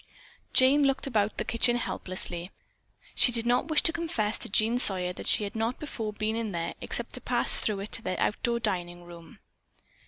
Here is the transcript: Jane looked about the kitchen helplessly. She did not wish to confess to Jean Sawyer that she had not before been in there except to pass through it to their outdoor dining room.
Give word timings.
Jane 0.51 0.81
looked 0.85 1.05
about 1.05 1.37
the 1.37 1.45
kitchen 1.45 1.75
helplessly. 1.75 2.49
She 3.13 3.31
did 3.31 3.45
not 3.45 3.67
wish 3.67 3.83
to 3.83 3.93
confess 3.93 4.39
to 4.39 4.49
Jean 4.49 4.79
Sawyer 4.79 5.13
that 5.13 5.27
she 5.27 5.43
had 5.43 5.55
not 5.55 5.77
before 5.79 6.11
been 6.11 6.35
in 6.35 6.53
there 6.53 6.73
except 6.81 7.13
to 7.13 7.21
pass 7.21 7.59
through 7.59 7.81
it 7.81 7.91
to 7.91 8.01
their 8.01 8.19
outdoor 8.19 8.59
dining 8.59 9.03
room. 9.03 9.37